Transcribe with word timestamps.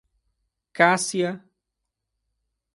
Cássia 0.73 1.45